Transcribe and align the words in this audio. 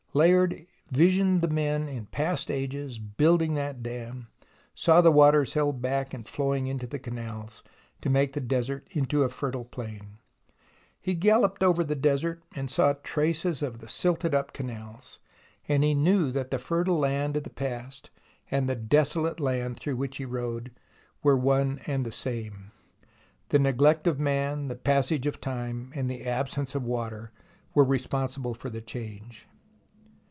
Layard 0.13 0.65
visioned 0.91 1.41
the 1.41 1.47
men 1.47 1.87
in 1.87 2.05
past 2.07 2.51
ages 2.51 2.99
building 2.99 3.53
that 3.53 3.81
dam, 3.81 4.27
saw 4.75 4.99
the 4.99 5.09
waters 5.09 5.53
held 5.53 5.81
back 5.81 6.13
and 6.13 6.27
flowing 6.27 6.67
into 6.67 6.85
the 6.85 6.99
canals 6.99 7.63
to 8.01 8.09
make 8.09 8.33
the 8.33 8.41
desert 8.41 8.85
into 8.91 9.23
a 9.23 9.29
fertile 9.29 9.63
plain. 9.63 10.17
He 10.99 11.13
galloped 11.13 11.63
over 11.63 11.85
the 11.85 11.95
desert 11.95 12.43
and 12.53 12.69
saw 12.69 12.91
traces 13.03 13.61
of 13.61 13.79
the 13.79 13.87
silted 13.87 14.35
up 14.35 14.51
canals, 14.51 15.19
and 15.69 15.81
he 15.81 15.93
knew 15.95 16.29
that 16.33 16.51
the 16.51 16.59
fertile 16.59 16.99
land 16.99 17.37
of 17.37 17.43
the 17.43 17.49
past 17.49 18.09
and 18.49 18.67
the 18.67 18.75
desolate 18.75 19.39
land 19.39 19.79
through 19.79 19.95
which 19.95 20.17
he 20.17 20.25
rode 20.25 20.75
were 21.23 21.37
one 21.37 21.79
and 21.87 22.05
the 22.05 22.11
same. 22.11 22.73
The 23.47 23.59
neglect 23.59 24.07
of 24.07 24.19
man, 24.19 24.67
the 24.67 24.75
passage 24.75 25.25
of 25.25 25.39
time, 25.39 25.89
and 25.95 26.11
the 26.11 26.25
absence 26.25 26.75
of 26.75 26.83
water 26.83 27.31
were 27.73 27.85
responsible 27.85 28.53
for 28.53 28.69
the 28.69 28.81
change. 28.81 29.47